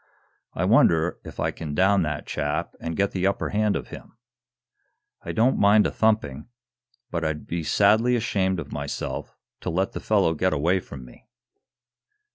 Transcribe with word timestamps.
I 0.55 0.65
wonder 0.65 1.19
if 1.23 1.39
I 1.39 1.51
can 1.51 1.75
down 1.75 2.01
that 2.01 2.25
chap 2.25 2.73
and 2.79 2.97
get 2.97 3.11
the 3.11 3.27
upper 3.27 3.49
hand 3.49 3.75
of 3.75 3.89
him? 3.89 4.17
I 5.21 5.31
don't 5.31 5.59
mind 5.59 5.85
a 5.85 5.91
thumping, 5.91 6.47
but 7.11 7.23
I'd 7.23 7.45
be 7.45 7.61
sadly 7.61 8.15
ashamed 8.15 8.59
of 8.59 8.71
myself 8.73 9.35
to 9.59 9.69
let 9.69 9.91
the 9.91 9.99
fellow 9.99 10.33
get 10.33 10.53
away 10.53 10.79
from 10.79 11.05
me." 11.05 11.27